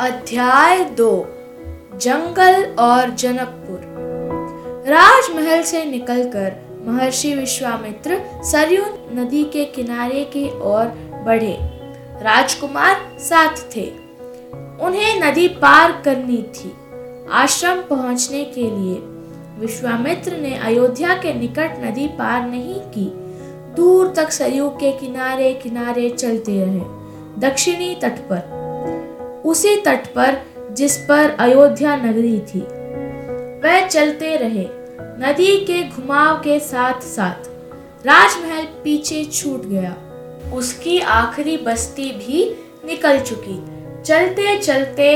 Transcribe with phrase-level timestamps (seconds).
[0.00, 1.24] अध्याय दो,
[1.94, 3.80] जंगल और जनकपुर।
[4.88, 6.54] राजमहल से निकलकर
[6.86, 8.82] महर्षि विश्वामित्र सरयू
[9.12, 10.86] नदी के किनारे की ओर
[11.26, 11.56] बढ़े।
[12.24, 13.84] राजकुमार साथ थे।
[14.80, 16.72] उन्हें नदी पार करनी थी।
[17.30, 18.94] आश्रम पहुँचने के लिए
[19.60, 23.10] विश्वामित्र ने अयोध्या के निकट नदी पार नहीं की।
[23.76, 26.82] दूर तक सरयू के किनारे किनारे चलते रहे,
[27.40, 28.59] दक्षिणी तट पर।
[29.44, 30.36] उसी तट पर
[30.70, 32.60] जिस पर अयोध्या नगरी थी,
[33.62, 34.66] वह चलते रहे
[35.20, 37.48] नदी के घुमाव के साथ साथ।
[38.06, 39.94] राजमहल पीछे छूट गया।
[40.54, 42.44] उसकी आखिरी बस्ती भी
[42.86, 43.58] निकल चुकी।
[44.02, 45.08] चलते चलते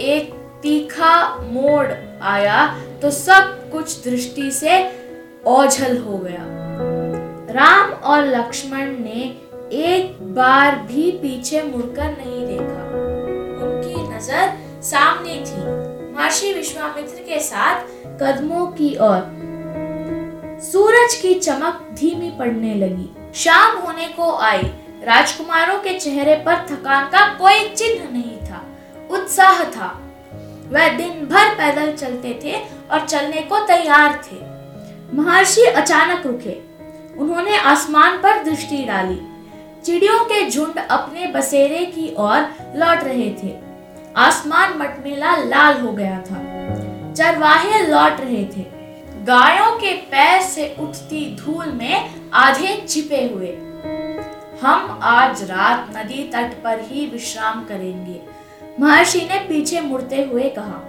[0.00, 1.86] एक तीखा मोड़
[2.22, 2.66] आया
[3.02, 4.78] तो सब कुछ दृष्टि से
[5.46, 6.44] ओझल हो गया।
[7.52, 9.22] राम और लक्ष्मण ने
[9.74, 12.91] एक बार भी पीछे मुड़कर नहीं देखा।
[14.22, 15.60] नज़र सामने थी।
[16.14, 17.80] महर्षि विश्वामित्र के साथ
[18.20, 24.62] कदमों की ओर सूरज की चमक धीमी पड़ने लगी। शाम होने को आई।
[25.04, 28.62] राजकुमारों के चेहरे पर थकान का कोई चिन्ह नहीं था।
[29.10, 29.88] उत्साह था।
[30.72, 32.54] वह दिन भर पैदल चलते थे
[32.90, 34.40] और चलने को तैयार थे।
[35.16, 36.56] महर्षि अचानक रुके।
[37.18, 39.20] उन्होंने आसमान पर दृष्टि डाली।
[39.84, 42.40] चिड़ियों के झुंड अपने बसेरे की ओर
[42.76, 43.71] लौट रहे थे।
[44.16, 46.40] आसमान मटमेला लाल हो गया था।
[47.12, 48.64] चरवाहे लौट रहे थे।
[49.24, 53.50] गायों के पैर से उठती धूल में आधे छिपे हुए।
[54.62, 58.20] हम आज रात नदी तट पर ही विश्राम करेंगे,
[58.80, 60.80] महर्षि ने पीछे मुड़ते हुए कहा।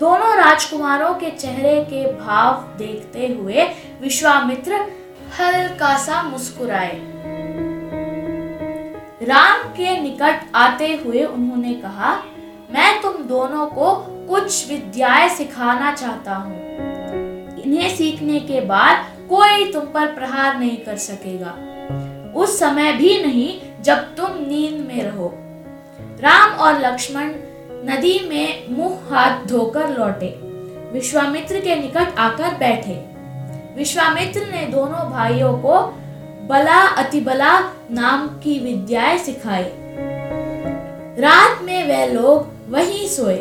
[0.00, 3.64] दोनों राजकुमारों के चेहरे के भाव देखते हुए
[4.02, 4.80] विश्वामित्र
[5.40, 7.00] हल्का सा मुस्कुराए।
[9.22, 12.14] राम के निकट आते हुए उन्होंने कहा
[12.72, 13.94] मैं तुम दोनों को
[14.28, 16.56] कुछ विद्याएँ सिखाना चाहता हूँ।
[17.62, 21.54] इन्हें सीखने के बाद कोई तुम पर प्रहार नहीं कर सकेगा।
[22.34, 25.34] उस समय भी नहीं, जब तुम नींद में रहो।
[26.20, 27.32] राम और लक्ष्मण
[27.90, 30.40] नदी में मुँह हाथ धोकर लौटे।
[30.92, 32.94] विश्वामित्र के निकट आकर बैठे।
[33.76, 35.94] विश्वामित्र ने दोनों भाइयों को
[36.48, 37.60] बला अतिबला
[37.90, 39.64] नाम की विद्याएँ सिखाई।
[41.22, 43.36] रात में वे लोग वहीं सोए।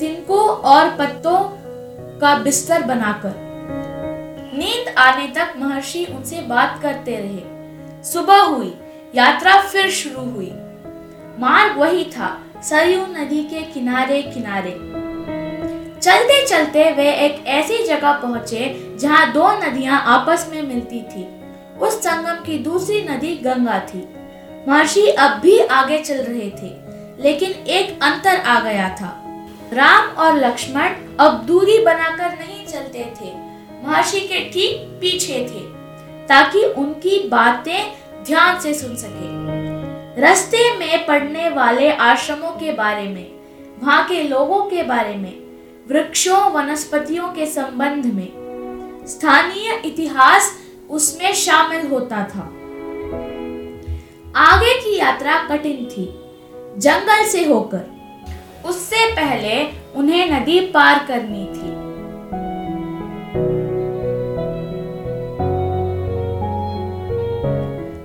[0.00, 1.40] तिनको और पत्तों
[2.18, 3.32] का बिस्तर बनाकर।
[4.58, 7.56] नींद आने तक महर्षि उनसे बात करते रहे।
[8.04, 8.74] सुबह हुई,
[9.14, 10.50] यात्रा फिर शुरू हुई।
[11.38, 14.70] मार्ग वही था, सरयू नदी के किनारे किनारे
[16.00, 21.40] चलते चलते वे एक ऐसी जगह पहुँचे, जहाँ दो नदियाँ आपस में मिलती थी।
[21.78, 24.08] उस संगम की दूसरी नदी गंगा थी।
[24.68, 26.85] महर्षि अब भी आगे चल रहे थे।
[27.20, 29.22] लेकिन एक अंतर आ गया था।
[29.72, 33.32] राम और लक्ष्मण अब दूरी बनाकर नहीं चलते थे।
[33.86, 35.60] महर्षि के ठीक पीछे थे,
[36.26, 37.92] ताकि उनकी बातें
[38.24, 43.26] ध्यान से सुन सके। रास्ते में पड़ने वाले आश्रमों के बारे में,
[43.82, 45.32] वहाँ के लोगों के बारे में,
[45.88, 48.28] वृक्षों, वनस्पतियों के संबंध में,
[49.08, 50.52] स्थानीय इतिहास
[50.90, 52.52] उसमें शामिल होता था।
[54.36, 56.06] आगे की यात्रा कठिन थी।
[56.78, 57.80] जंगल से होकर।
[58.64, 59.64] उससे पहले
[59.96, 61.86] उन्हें नदी पार करनी थी।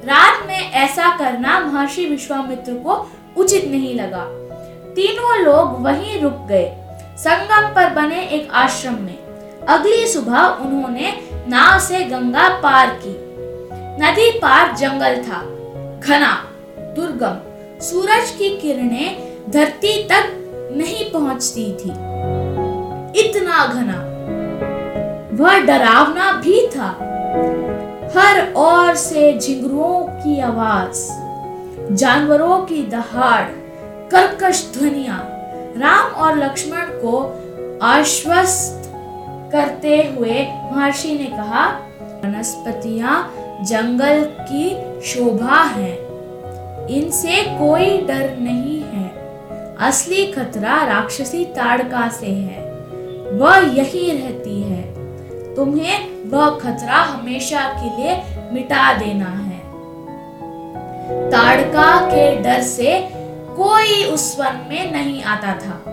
[0.07, 4.25] रात में ऐसा करना महर्षि विश्वामित्र को उचित नहीं लगा।
[4.93, 6.75] तीनों लोग वहीं रुक गए।
[7.17, 9.17] संगम पर बने एक आश्रम में।
[9.67, 13.17] अगली सुबह उन्होंने नाव से गंगा पार की।
[14.03, 15.41] नदी पार जंगल था।
[15.99, 17.50] घना, दुर्गम।
[17.81, 20.37] सूरज की किरणें धरती तक
[20.77, 21.89] नहीं पहुँचती थी।
[23.19, 24.07] इतना घना।
[25.33, 27.07] वह डरावना भी था।
[28.15, 31.07] हर ओर से झिंगुरों की आवाज़,
[31.95, 33.43] जानवरों की दहाड़,
[34.11, 35.27] कर्कश ध्वनिया,
[35.77, 37.37] राम और लक्ष्मण को
[37.83, 38.91] आश्वस्त
[39.51, 41.67] करते हुए महर्षि ने कहा,
[42.25, 46.00] वनस्पतियाँ जंगल की शोभा है।
[46.89, 49.09] इनसे कोई डर नहीं है।
[49.79, 52.71] असली खतरा राक्षसी ताड़का से है।
[53.31, 54.81] वह यही रहती है।
[55.55, 58.23] तुम्हें वह खतरा हमेशा के लिए
[58.53, 59.51] मिटा देना है।
[61.31, 63.09] ताड़का के डर से
[63.55, 65.83] कोई उस वन में नहीं आता था।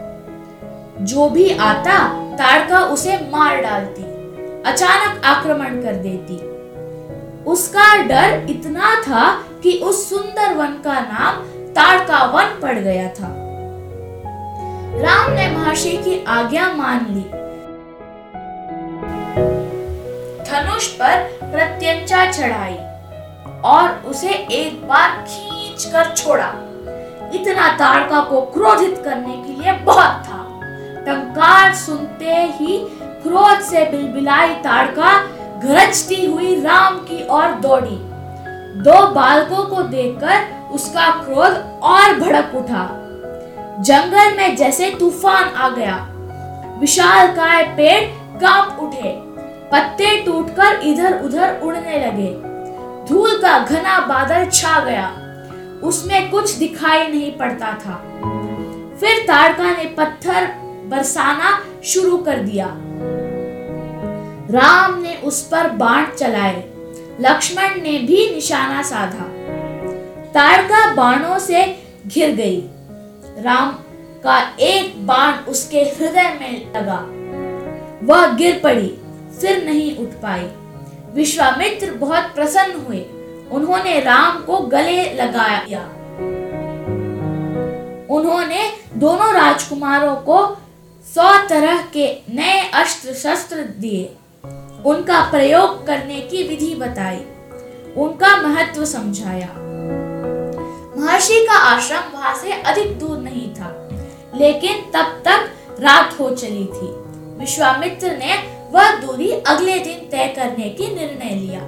[1.01, 4.03] जो भी आता, ताड़का उसे मार डालती,
[4.63, 6.59] अचानक आक्रमण कर देती।
[7.45, 13.35] उसका डर इतना था कि उस सुंदर वन का नाम ताड़का वन पड़ गया था।
[15.01, 17.25] राम ने महर्षि की आज्ञा मान ली।
[20.51, 22.77] धनुष पर प्रत्यंचा चढ़ाई
[23.65, 26.53] और उसे एक बार खींच कर छोड़ा।
[27.35, 30.45] इतना ताड़का को क्रोधित करने के लिए बहुत था।
[31.07, 32.79] टंकार सुनते ही
[33.23, 35.17] क्रोध से बिलबिलाई ताड़का,
[35.65, 38.08] गरजती हुई राम की ओर दौड़ी।
[38.79, 43.05] दो बालकों को देखकर उसका क्रोध और भड़क उठा।
[43.83, 46.09] जंगल में जैसे तूफ़ान आ गया।
[46.81, 48.05] विशाल काय पेड़
[48.41, 49.15] काँप उठे।
[49.73, 52.31] पत्ते टूटकर इधर उधर उड़ने लगे।
[53.09, 55.09] धूल का घना बादल छा गया।
[55.83, 58.03] उसमें कुछ दिखाई नहीं पड़ता था।
[59.01, 60.47] फिर तारका ने पत्थर
[60.87, 62.67] बरसाना शुरू कर दिया।
[64.51, 66.68] राम ने उस पर बाण चलाए।
[67.21, 69.25] लक्ष्मण ने भी निशाना साधा।
[70.33, 72.61] ताड़का बाणों से घिर गई।
[73.43, 73.71] राम
[74.25, 77.07] का एक बाण उसके हृदय में लगा।
[78.03, 78.99] वह गिर पड़ी
[79.41, 80.51] फिर नहीं उठ पाई।
[81.15, 83.01] विश्वामित्र बहुत प्रसन्न हुए।
[83.51, 85.81] उन्होंने राम को गले लगाया।
[88.11, 90.57] उन्होंने दोनों राजकुमारों को
[91.15, 94.17] सौ तरह के नए अस्त्र शस्त्र दिए।
[94.87, 97.25] उनका प्रयोग करने की विधि बताई।
[97.97, 99.49] उनका महत्व समझाया।
[100.99, 103.89] महर्षि का आश्रम वहाँ से अधिक दूर नहीं था,
[104.35, 107.09] लेकिन तब तक रात हो चली थी।
[107.39, 111.61] विश्वामित्र ने वह दूरी अगले दिन तय करने की निर्णय लिया।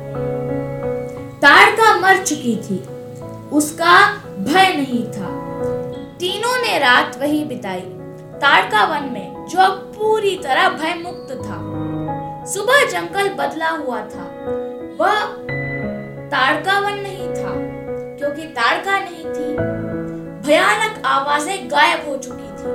[1.39, 2.85] ताड़का मर चुकी थी।
[3.49, 5.41] उसका भय नहीं था।
[6.19, 7.81] तीनों ने रात वही बिताई।
[8.41, 11.70] ताड़का वन में जो पूरी तरह भयमुक्त था।
[12.47, 14.25] सुबह जंगल बदला हुआ था।
[15.01, 15.25] वह
[16.31, 17.53] ताड़का वन नहीं था,
[18.19, 19.57] क्योंकि ताड़का नहीं थी।
[20.49, 22.73] भयानक आवाज़ें गायब हो चुकी थी।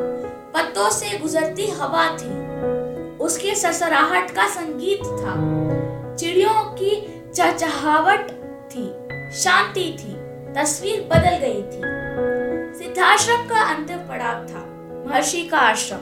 [0.53, 2.33] पत्तों से गुजरती हवा थी।
[3.17, 5.35] उसके ससराहट का संगीत था।
[6.15, 8.31] चिड़ियों की चहचहावट
[8.71, 8.87] थी,
[9.33, 10.13] शांति थी,
[10.53, 11.81] तस्वीर बदल गई थी।
[12.79, 14.65] सिद्धाश्रम का अंतिम पड़ाव था,
[15.07, 15.97] महर्षि का आश्रम।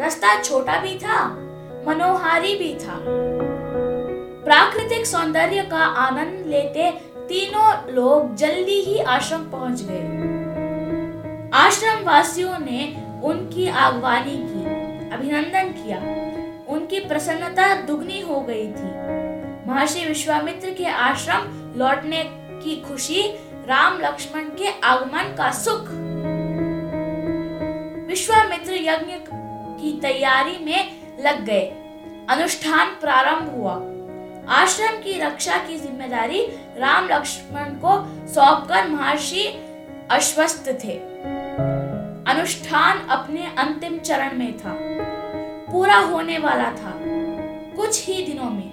[0.00, 1.43] रास्ता छोटा भी था
[1.86, 2.98] मनोहारी भी था।
[4.44, 6.90] प्राकृतिक सौंदर्य का आनंद लेते
[7.28, 10.34] तीनों लोग जल्दी ही आश्रम पहुँच गए।
[11.54, 14.64] आश्रम वासियों ने उनकी आगवानी की,
[15.10, 15.98] अभिनंदन किया।
[16.68, 19.04] उनकी प्रसन्नता दुगनी हो गई थी।
[19.68, 23.22] महर्षि विश्वामित्र के आश्रम लौटने की खुशी,
[23.66, 25.88] राम लक्ष्मण के आगमन का सुख।
[28.06, 29.12] विश्वामित्र यज्ञ
[29.80, 31.64] की तैयारी में लग गए।
[32.30, 33.74] अनुष्ठान प्रारंभ हुआ।
[34.54, 36.40] आश्रम की रक्षा की ज़िम्मेदारी
[36.78, 37.96] राम लक्ष्मण को
[38.28, 39.46] सौंपकर महर्षि
[40.10, 40.96] अश्वस्त थे।
[42.32, 44.76] अनुष्ठान अपने अंतिम चरण में था।
[45.72, 46.92] पूरा होने वाला था।
[47.76, 48.70] कुछ ही दिनों में,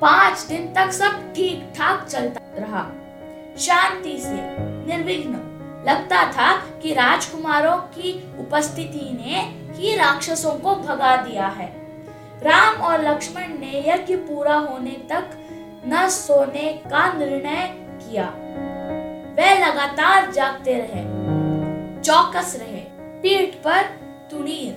[0.00, 2.82] पाँच दिन तक सब ठीक ठाक चलता रहा।
[3.58, 4.42] शांति से,
[4.86, 5.32] निर्विघ्न,
[5.88, 11.66] लगता था कि राजकुमारों की उपस्थिति ने ही राक्षसों को भगा दिया है।
[12.42, 15.30] राम और लक्ष्मण ने यज्ञ पूरा होने तक
[15.86, 17.66] न सोने का निर्णय
[18.02, 18.24] किया।
[19.36, 21.04] वे लगातार जागते रहे,
[22.02, 22.80] चौकस रहे,
[23.22, 23.82] पीठ पर
[24.30, 24.72] तुणीर,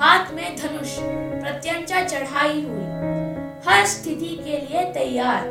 [0.00, 0.96] हाथ में धनुष,
[1.42, 2.84] प्रत्यंचा चढ़ाई हुई,
[3.66, 5.46] हर स्थिति के लिए तैयार।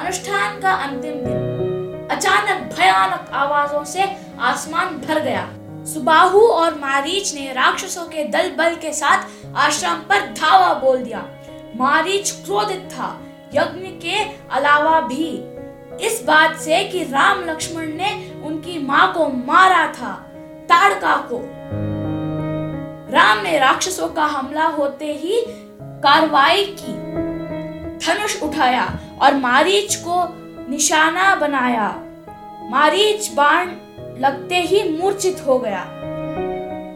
[0.00, 4.04] अनुष्ठान का अंतिम दिन, अचानक भयानक आवाजों से
[4.40, 5.48] आसमान भर गया।
[5.86, 9.24] सुबाहु और मारीच ने राक्षसों के दल बल के साथ
[9.56, 11.26] आश्रम पर धावा बोल दिया।
[11.76, 13.20] मारीच क्रोधित था,
[13.54, 14.18] यज्ञ के
[14.54, 15.60] अलावा भी।
[16.06, 20.12] इस बात से कि राम लक्ष्मण ने उनकी माँ को मारा था,
[20.68, 21.40] ताड़का को।
[23.12, 25.44] राम ने राक्षसों का हमला होते ही
[25.80, 26.92] कार्रवाई की।
[28.06, 30.24] धनुष उठाया और मारीच को
[30.70, 31.88] निशाना बनाया।
[32.70, 33.66] मारीच बाण
[34.20, 35.84] लगते ही मूर्छित हो गया।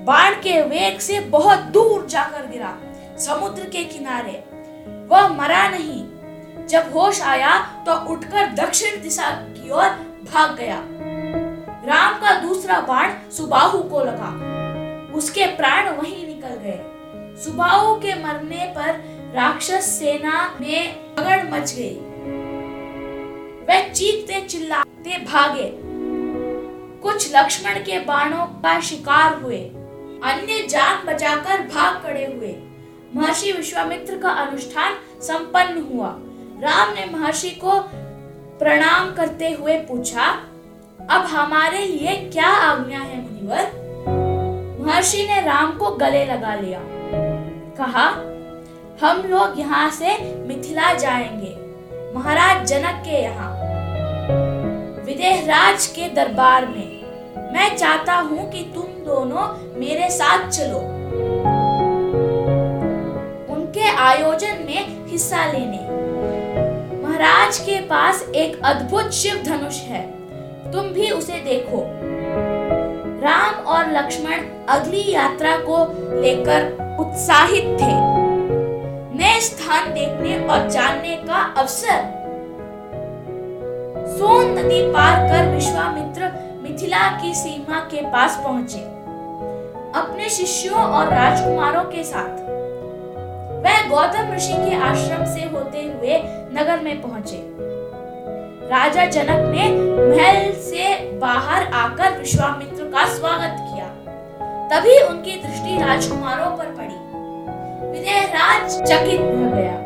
[0.04, 2.76] बाण के वेग से बहुत दूर जाकर गिरा,
[3.18, 4.44] समुद्र के किनारे।
[5.08, 6.06] वह मरा नहीं।
[6.66, 9.88] जब होश आया तो उठकर दक्षिण दिशा की ओर
[10.32, 10.80] भाग गया।
[11.86, 14.30] राम का दूसरा बाण सुबाहु को लगा।
[15.14, 16.80] उसके प्राण वहीं निकल गए।
[17.44, 18.88] सुबाहु के मरने पर
[19.34, 21.98] राक्षस सेना में पगड़ मच गई।
[23.66, 25.83] वे चीखते चिल्लाते भागे।
[27.04, 29.60] कुछ लक्ष्मण के बाणों का शिकार हुए।
[30.24, 32.56] अन्य जान बचाकर भाग खड़े हुए।
[33.16, 36.06] महर्षि विश्वामित्र का अनुष्ठान संपन्न हुआ।
[36.62, 37.80] राम ने महर्षि को
[38.58, 40.22] प्रणाम करते हुए पूछा,
[41.10, 43.84] अब हमारे लिए क्या आज्ञा है, मुनिवर?
[44.80, 46.80] महर्षि ने राम को गले लगा लिया।
[47.78, 48.08] कहा,
[49.06, 51.56] हम लोग यहाँ से मिथिला जाएँगे।
[52.14, 53.54] महाराज जनक के यहाँ।
[55.04, 56.93] विदेह राज के दरबार में।
[57.54, 59.42] मैं चाहता हूँ कि तुम दोनों
[59.80, 60.78] मेरे साथ चलो।
[63.54, 65.78] उनके आयोजन में हिस्सा लेने।
[67.02, 70.02] महाराज के पास एक अद्भुत शिव धनुष है।
[70.72, 71.82] तुम भी उसे देखो।
[73.22, 75.78] राम और लक्ष्मण अगली यात्रा को
[76.20, 77.92] लेकर उत्साहित थे।
[79.18, 82.02] नए स्थान देखने और जानने का अवसर।
[84.18, 88.78] सोन नदी पार कर विश्वामित्र मिथिला की सीमा के पास पहुँचे।
[90.00, 92.38] अपने शिष्यों और राजकुमारों के साथ।
[93.64, 96.18] वह गौतम ऋषि के आश्रम से होते हुए
[96.60, 97.50] नगर में पहुँचे।
[98.68, 99.68] राजा जनक ने
[100.08, 103.86] महल से बाहर आकर विश्वामित्र का स्वागत किया।
[104.68, 106.94] तभी उनकी दृष्टि राजकुमारों पर पड़ी।
[108.24, 109.78] राज चकित हो गया।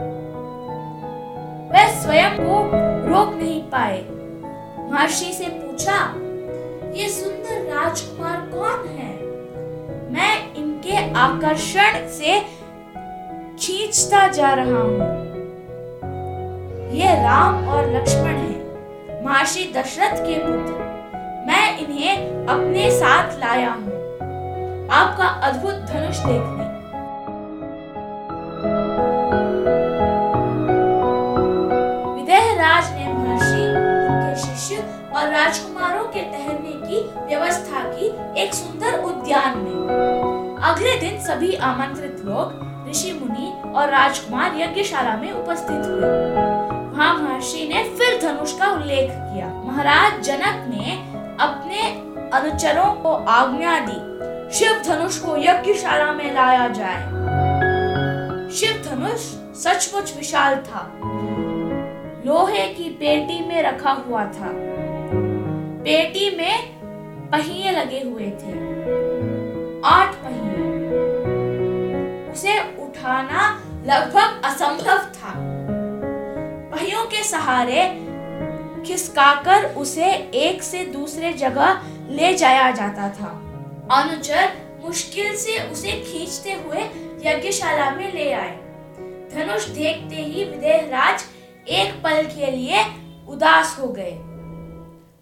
[1.72, 2.70] वह स्वयं को
[3.08, 4.04] रोक नहीं पाए।
[4.90, 6.14] महर्षि से पूछा
[6.92, 9.14] ये सुंदर राजकुमार कौन है?
[10.12, 12.40] मैं इनके आकर्षण से
[13.58, 15.00] खींचता जा रहा हूँ।
[16.92, 20.72] ये राम और लक्ष्मण हैं, महर्षि दशरथ के पुत्र।
[21.48, 23.98] मैं इन्हें अपने साथ लाया हूँ।
[24.88, 26.68] आपका अद्भुत धनुष देखने।
[32.58, 34.76] राज ने महर्षि, उनके शिष्य
[35.16, 36.47] और राजकुमारों के की
[37.28, 38.06] व्यवस्था की
[38.42, 45.32] एक सुंदर उद्यान में। अगले दिन सभी आमंत्रित लोग, ऋषि मुनि और राजकुमार यज्ञशाला में
[45.32, 46.00] उपस्थित हुए।
[46.90, 50.92] वहाँ महर्षि ने फिर धनुष का उल्लेख किया। महाराज जनक ने
[51.44, 51.82] अपने
[52.38, 54.18] अनुचरों को आज्ञा दी,
[54.58, 57.02] शिव धनुष को यज्ञशाला में लाया जाए।
[58.50, 59.20] शिव धनुष
[59.62, 60.92] सचमुच विशाल था।
[62.26, 64.52] लोहे की पेटी में रखा हुआ था।
[65.84, 66.77] पेटी में
[67.32, 68.52] पहिए लगे हुए थे।
[69.84, 70.64] आठ पहिए।
[72.32, 75.34] उसे उठाना लगभग असंभव था।
[76.70, 78.04] पहियों के सहारे
[78.86, 83.28] खिसकाकर उसे एक से दूसरे जगह ले जाया जाता था।
[83.92, 84.52] अनुचर
[84.84, 86.80] मुश्किल से उसे खींचते हुए
[87.26, 88.56] यज्ञशाला में ले आए।
[89.34, 91.24] धनुष देखते ही विदेह राज
[91.68, 92.84] एक पल के लिए
[93.28, 94.12] उदास हो गए।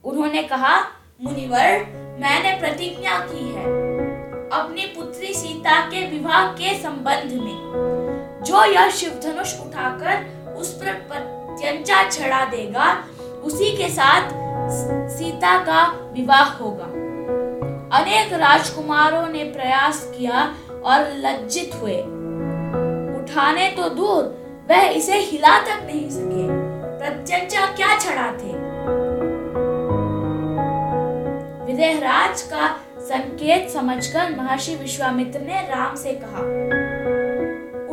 [0.05, 1.85] उन्होंने कहा मुनिवर,
[2.21, 3.65] मैंने प्रतिज्ञा की है
[4.51, 10.93] अपनी पुत्री सीता के विवाह के संबंध में। जो यह शिव धनुष उठाकर उस पर
[10.93, 13.05] प्रत्यंचा चढ़ा देगा,
[13.45, 14.31] उसी के साथ
[15.09, 16.85] सीता का विवाह होगा।
[17.99, 20.55] अनेक राजकुमारों ने प्रयास किया
[20.85, 21.99] और लज्जित हुए।
[23.23, 24.23] उठाने तो दूर,
[24.71, 26.47] वह इसे हिला तक नहीं सके।
[26.99, 28.31] प्रत्यंचा क्या चढ़ा
[31.77, 36.39] विदेहराज का संकेत समझकर महर्षि विश्वामित्र ने राम से कहा,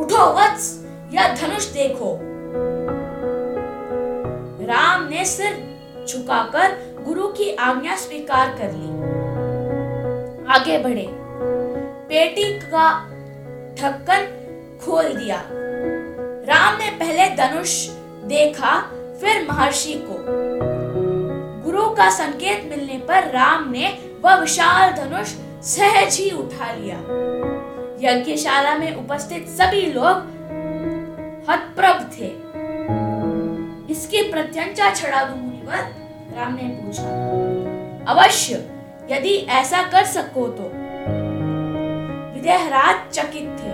[0.02, 2.18] उठो वत्स, यह धनुष देखो।
[4.66, 8.88] राम ने सिर झुकाकर गुरु की आज्ञा स्वीकार कर ली।
[10.54, 11.08] आगे बढ़े।
[12.08, 13.04] पेटी का
[13.74, 14.22] ढक्कन
[14.84, 15.42] खोल दिया।
[16.48, 17.88] राम ने पहले धनुष
[18.24, 18.80] देखा,
[19.20, 20.43] फिर महर्षि को।
[21.94, 23.86] का संकेत मिलने पर राम ने
[24.24, 25.28] वह विशाल धनुष
[25.66, 26.98] सहज ही उठा लिया।
[28.00, 30.32] यज्ञशाला में उपस्थित सभी लोग
[31.50, 32.30] हतप्रभ थे।
[33.92, 35.82] इसकी प्रत्यंचा छड़ा मुनिवर,
[36.36, 37.08] राम ने पूछा,
[38.12, 38.54] अवश्य,
[39.10, 40.70] यदि ऐसा कर सको तो?
[42.34, 43.72] विदेहराज चकित थे।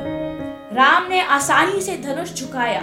[0.77, 2.83] राम ने आसानी से धनुष झुकाया।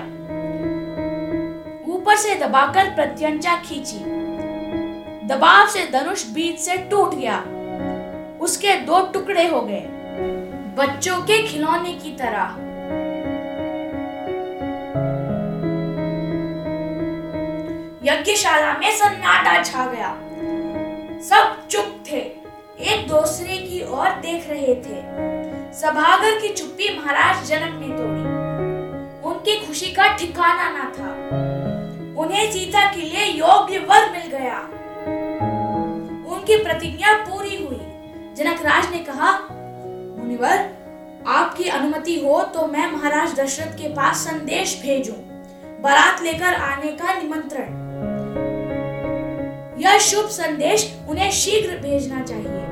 [1.87, 4.16] ऊपर से दबाकर प्रत्यंचा खींची।
[5.27, 7.37] दबाव से धनुष बीच से टूट गया।
[8.41, 9.83] उसके दो टुकड़े हो गए,
[10.77, 12.55] बच्चों के खिलौने की तरह।
[18.03, 20.15] यज्ञशाला में सन्नाटा छा गया।
[21.21, 22.19] सब चुप थे,
[22.85, 25.01] एक दूसरे की ओर देख रहे थे।
[25.73, 28.25] सभागर की चुप्पी महाराज जनक ने तोड़ी।
[29.29, 31.11] उनकी खुशी का ठिकाना ना था।
[32.21, 34.67] उन्हें सीता के लिए योग्य वर मिल गया।
[36.47, 37.77] उनकी प्रतिज्ञा पूरी हुई।
[38.35, 39.31] जनक राज ने कहा,
[40.17, 40.59] मुनिवर,
[41.27, 45.15] आपकी अनुमति हो तो मैं महाराज दशरथ के पास संदेश भेजूं,
[45.81, 47.75] बारात लेकर आने का निमंत्रण।
[49.81, 52.63] यह शुभ संदेश उन्हें शीघ्र भेजना चाहिए।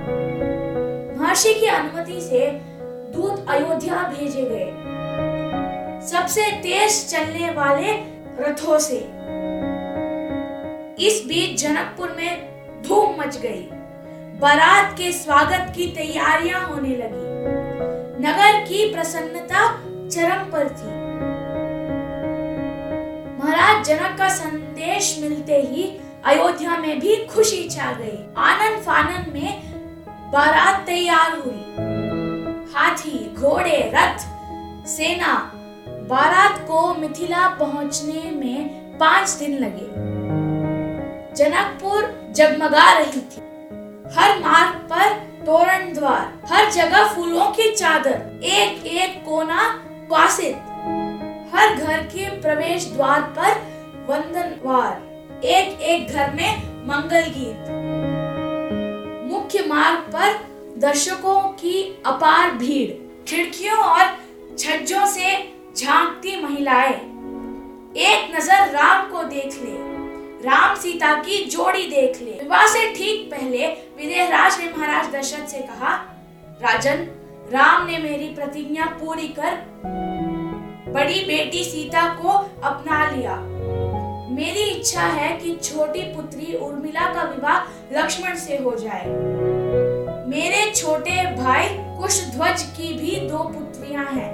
[1.20, 2.48] महर्षि की अनुमति से
[3.12, 4.72] दूत अयोध्या भेजे गए।
[6.08, 7.92] सबसे तेज चलने वाले
[8.40, 8.98] रथों से।
[11.06, 12.55] इस बीच जनकपुर में
[12.88, 13.70] धूम मच गई।
[14.40, 17.26] बारात के स्वागत की तैयारियाँ होने लगी।
[18.28, 19.70] नगर की प्रसन्नता
[20.10, 20.94] चरम पर थी।
[23.40, 29.62] महाराज, जनक का संदेश मिलते ही अयोध्या में भी खुशी छा गई। आनंद फानन में
[30.32, 31.76] बारात तैयार हुई।
[32.74, 34.20] हाथी, घोड़े, रथ,
[34.88, 35.52] सेना,
[36.10, 40.15] बारात को मिथिला पहुँचने में पाँच दिन लगे।
[41.38, 43.42] जनकपुर जगमगा रही थी।
[44.16, 45.14] हर मार्ग पर
[45.46, 49.64] तोरण द्वार, हर जगह फूलों की चादर एक एक कोना
[50.12, 50.56] कासित
[51.54, 53.52] हर घर के प्रवेश द्वार पर
[54.10, 57.70] वंदनवार एक एक घर में मंगल गीत।
[59.32, 60.34] मुख्य मार्ग पर
[60.80, 62.92] दर्शकों की अपार भीड़,
[63.28, 64.06] खिड़कियों और
[64.60, 65.34] छज्जों से
[65.78, 66.94] झांकती महिलाएँ।
[68.04, 69.95] एक नज़र राम को देख ले
[70.46, 75.60] राम सीता की जोड़ी देख ले। विवाह से ठीक पहले विदेहराज ने महाराज दशरथ से
[75.60, 75.94] कहा,
[76.62, 77.08] राजन,
[77.52, 79.56] राम ने मेरी प्रतिज्ञा पूरी कर
[80.94, 82.30] बड़ी बेटी सीता को
[82.64, 83.36] अपना लिया।
[84.36, 89.06] मेरी इच्छा है कि छोटी पुत्री उर्मिला का विवाह लक्ष्मण से हो जाए।
[90.30, 91.68] मेरे छोटे भाई
[92.00, 94.32] कुश ध्वज की भी दो पुत्रियाँ हैं,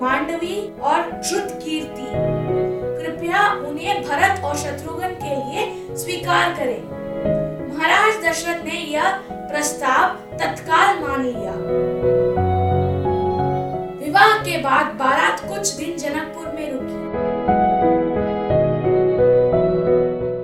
[0.00, 2.65] मांडवी और श्रुत कीर्ति
[3.06, 6.80] कृपया उन्हें भरत और शत्रुघ्न के लिए स्वीकार करें।
[7.68, 10.08] महाराज दशरथ ने यह प्रस्ताव
[10.38, 11.52] तत्काल मान लिया।
[14.00, 16.98] विवाह के बाद बारात कुछ दिन जनकपुर में रुकी।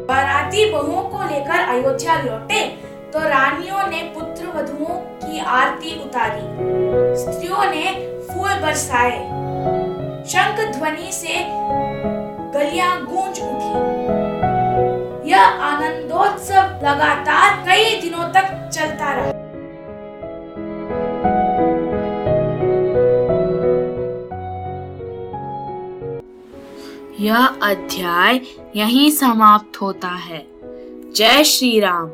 [0.07, 2.65] बाराती बहुओं को लेकर अयोध्या लौटे
[3.13, 6.47] तो रानियों ने पुत्र वधुओं की आरती उतारी।
[7.17, 7.85] स्त्रियों ने
[8.29, 9.19] फूल बरसाए।
[10.29, 11.45] शंख ध्वनि से
[12.55, 13.71] गलियाँ गूंज उठी।
[15.31, 19.31] यह आनंदोत्सव लगातार कई दिनों तक चलता रहा।
[27.21, 28.41] यह अध्याय
[28.77, 30.47] यहीं समाप्त होता है।
[31.17, 32.11] जय श्री राम